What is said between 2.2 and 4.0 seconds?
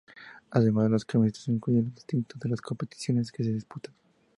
de las competiciones que se disputan.